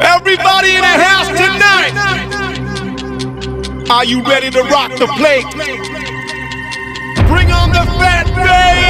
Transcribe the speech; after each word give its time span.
Everybody 0.00 0.70
in 0.70 0.82
the 0.82 0.96
house 1.02 1.26
tonight. 1.30 1.94
Are 3.90 4.04
you 4.04 4.22
ready 4.22 4.50
to 4.50 4.62
rock 4.62 4.92
the 4.98 5.08
plate? 5.16 5.42
Bring 7.26 7.50
on 7.50 7.70
the 7.70 7.84
fat 7.98 8.26
bass. 8.36 8.81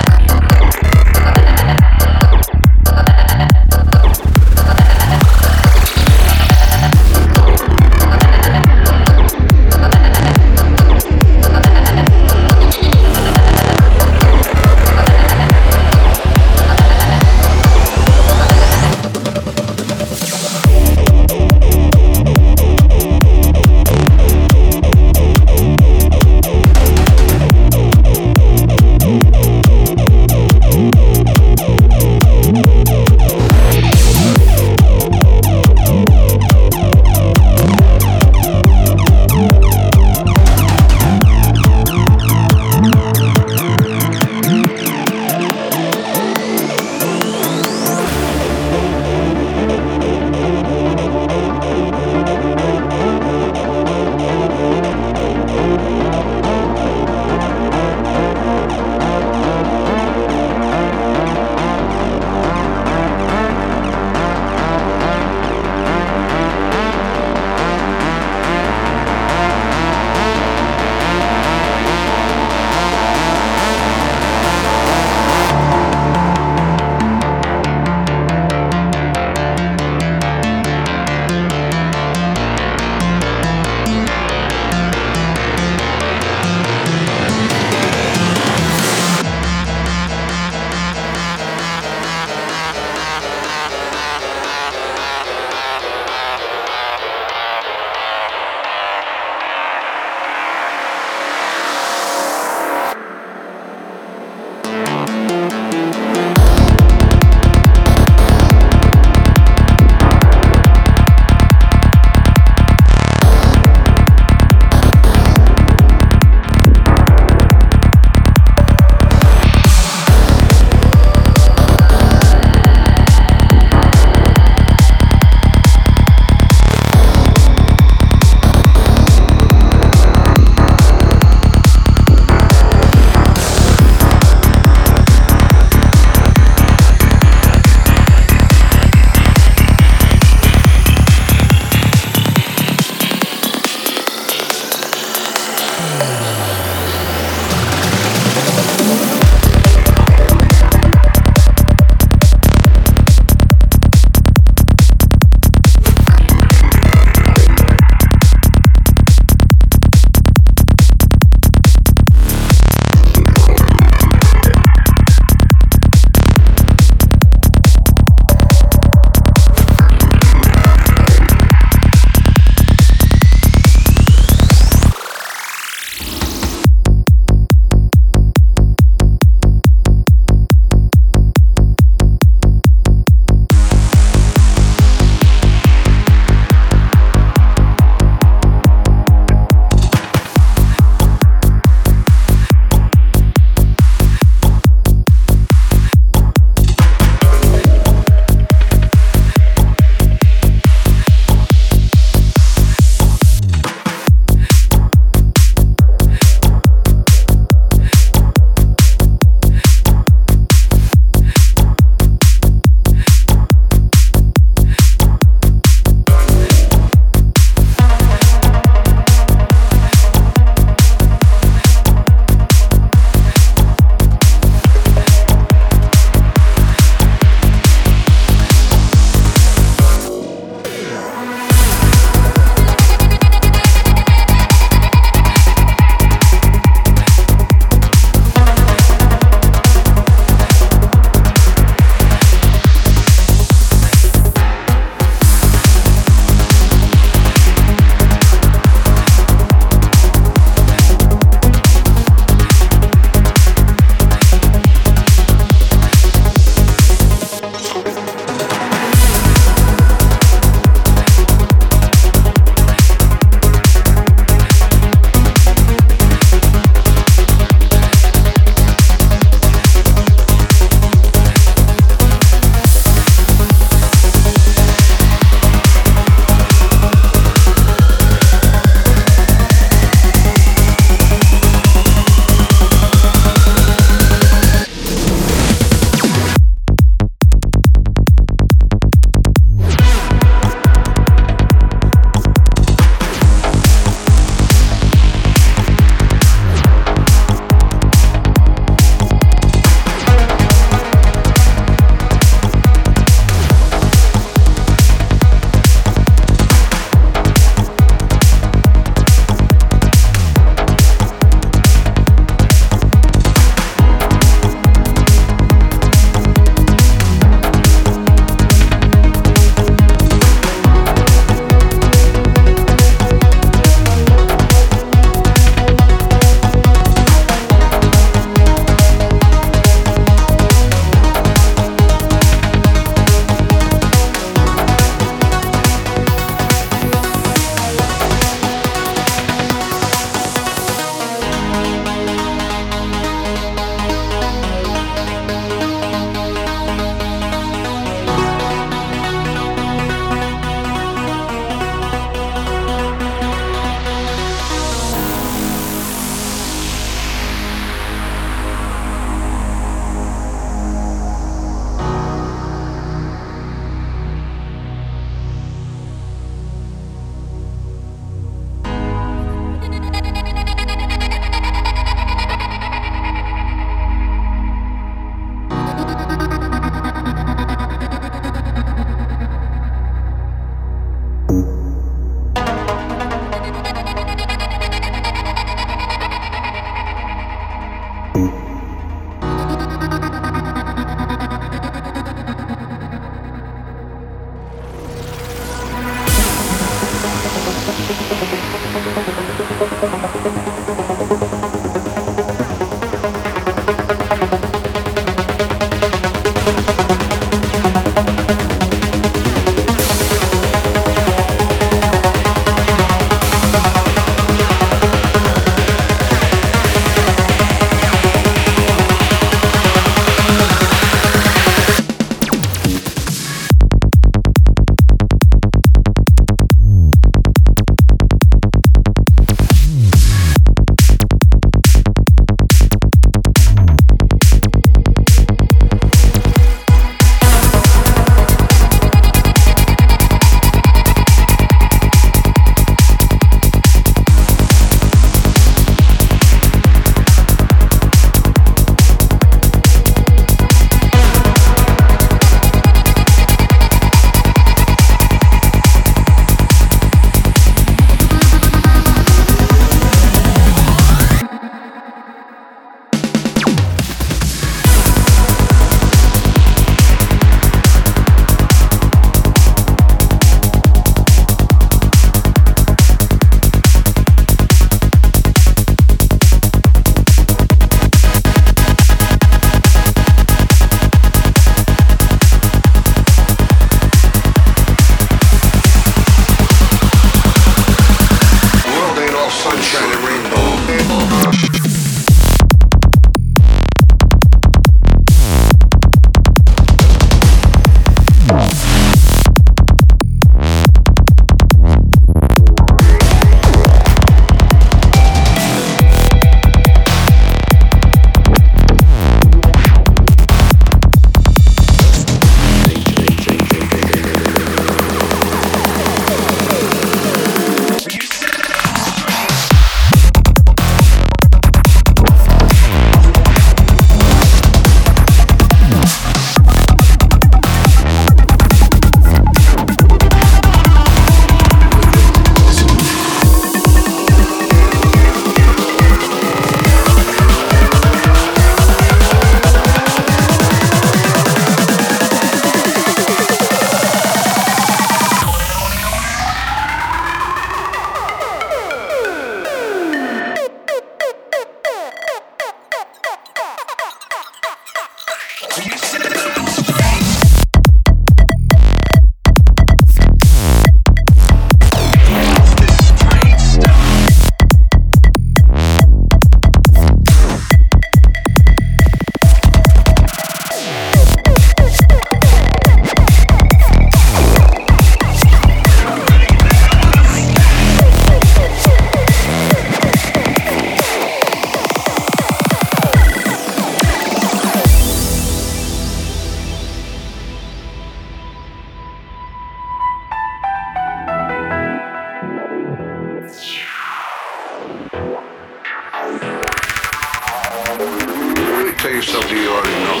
Tell 598.88 598.96
you 598.96 599.02
something 599.02 599.36
you 599.36 599.50
already 599.50 599.84
know. 599.84 600.00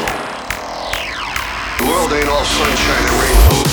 The 1.78 1.84
world 1.84 2.12
ain't 2.12 2.28
all 2.28 2.44
sunshine 2.44 3.04
and 3.06 3.20
rainbows. 3.20 3.68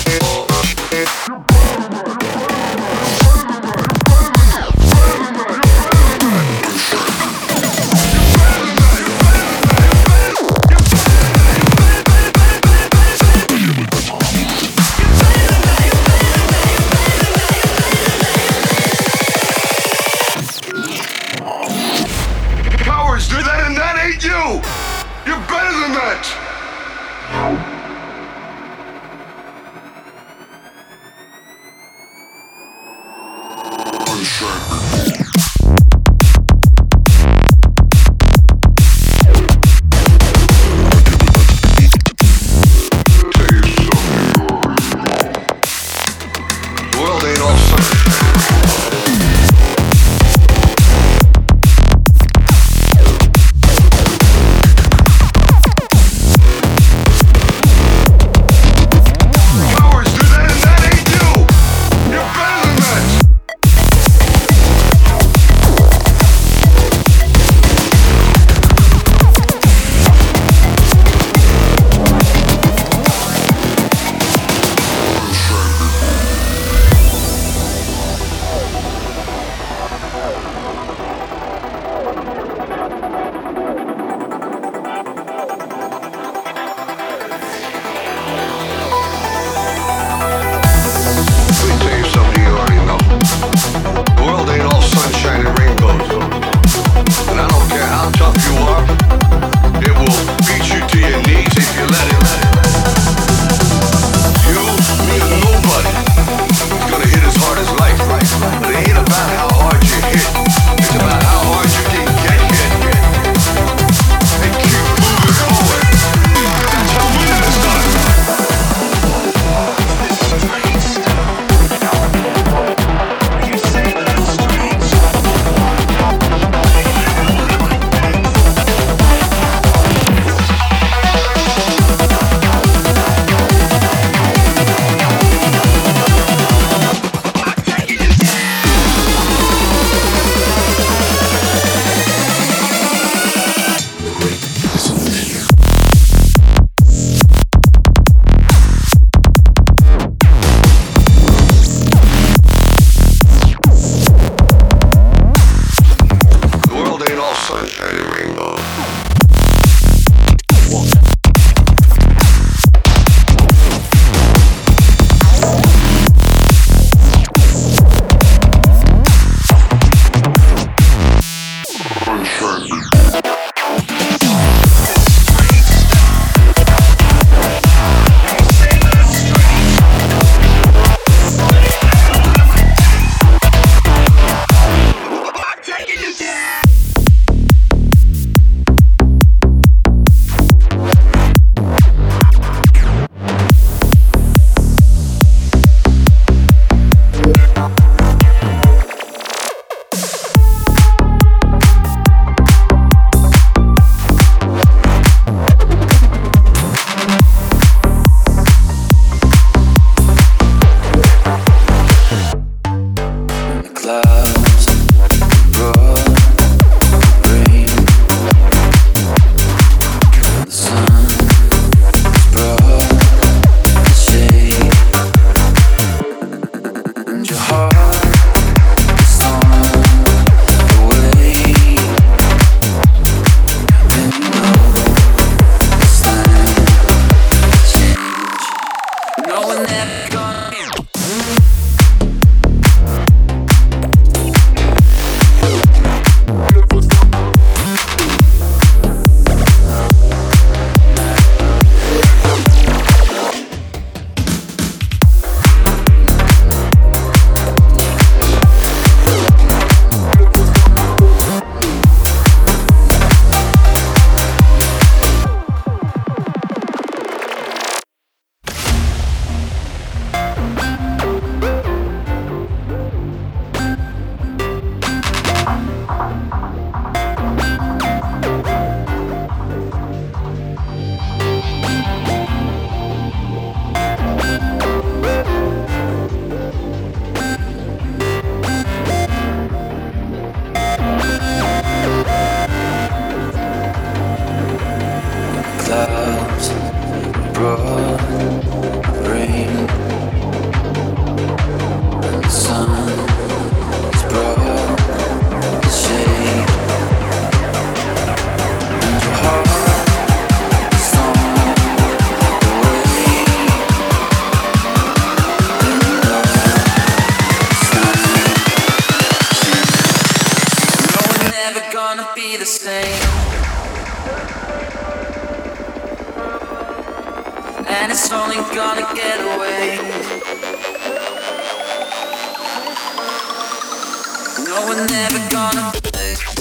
No, 334.55 334.65
we're 334.67 334.87
never 334.87 335.19
gonna. 335.29 336.34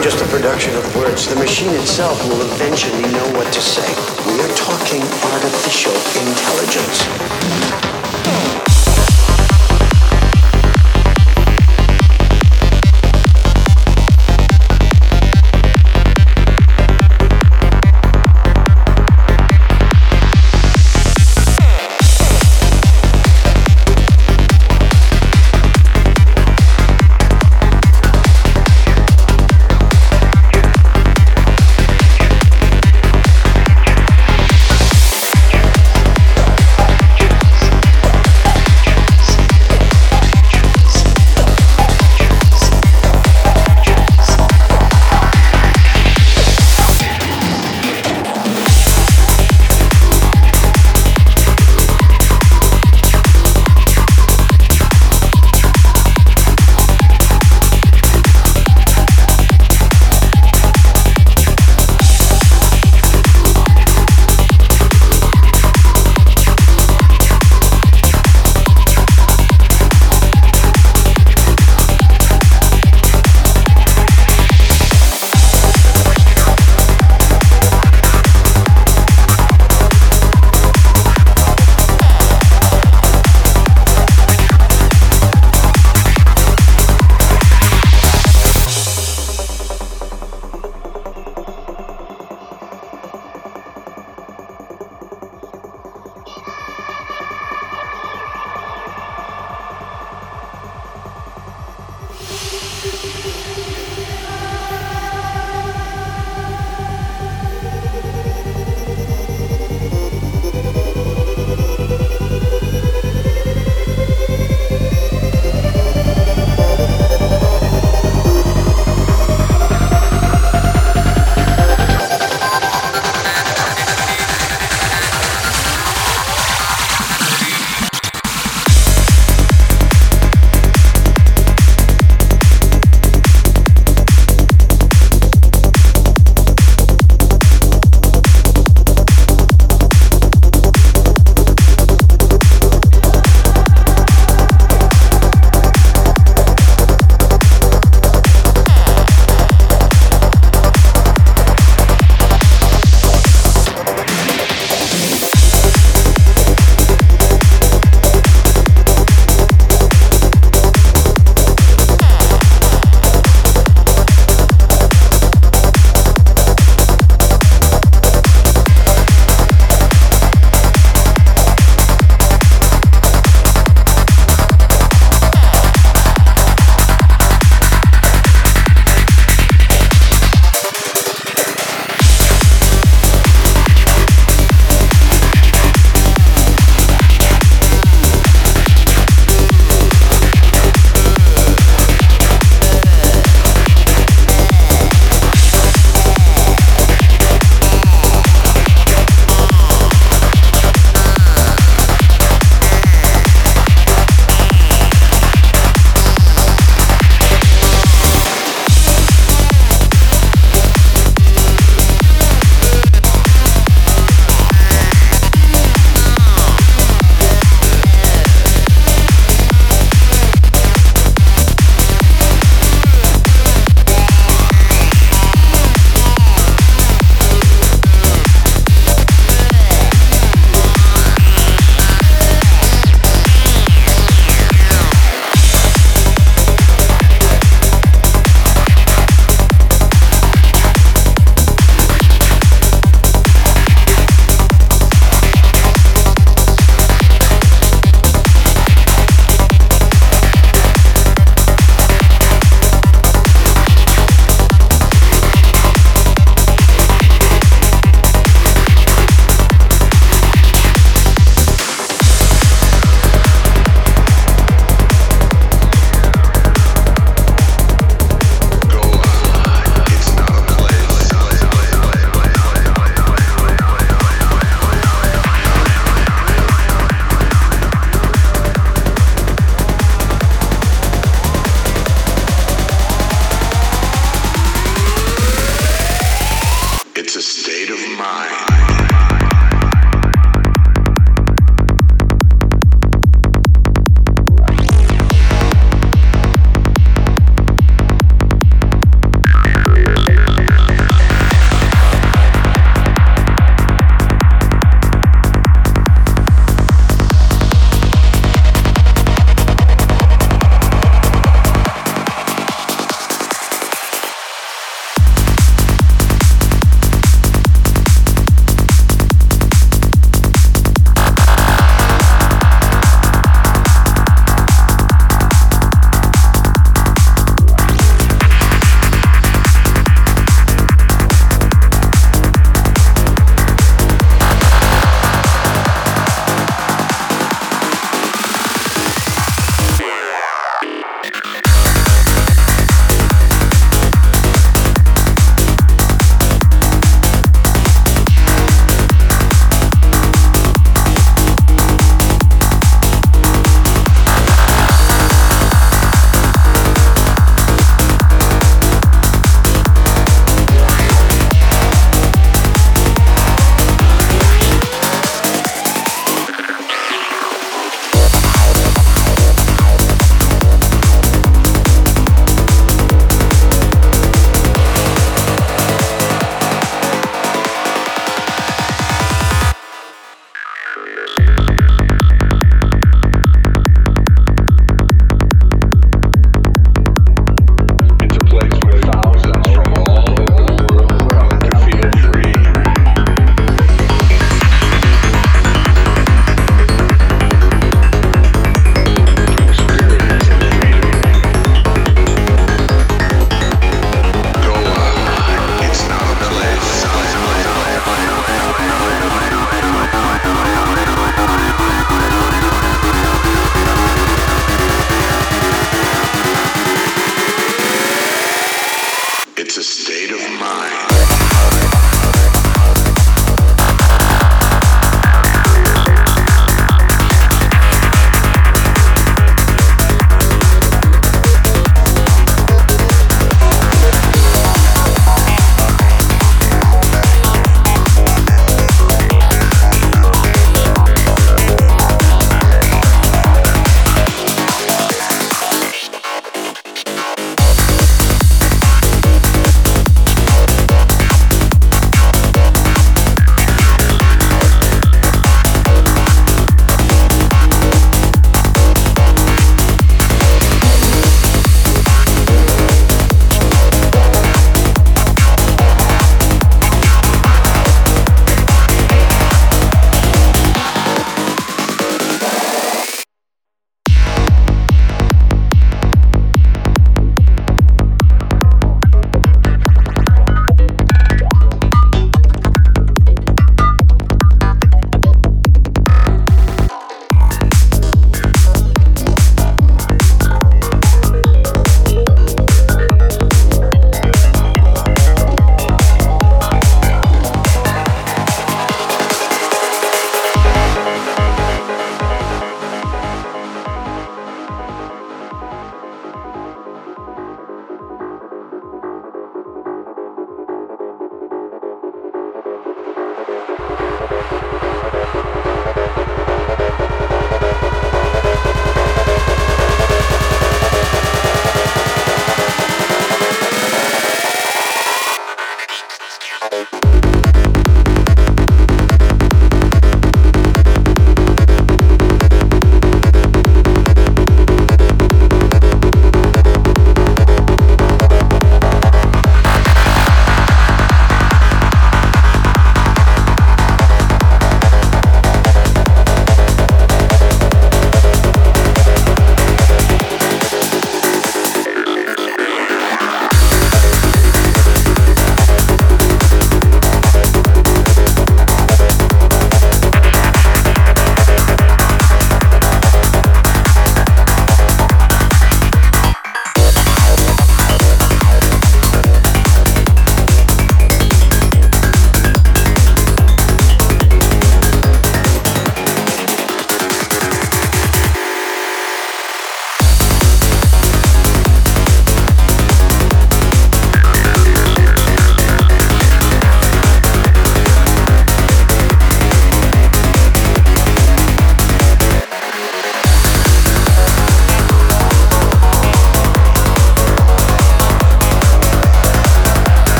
Beyond 0.00 0.02
just 0.02 0.18
the 0.18 0.30
production 0.30 0.74
of 0.76 0.96
words. 0.96 1.26
The 1.26 1.36
machine 1.36 1.70
itself 1.74 2.22
will 2.28 2.40
eventually 2.42 3.02
know 3.12 3.32
what 3.32 3.52
to 3.52 3.60
say. 3.60 3.88
We 4.26 4.40
are 4.40 4.54
talking 4.54 5.02
artificial 5.32 5.94
intelligence. 6.20 7.29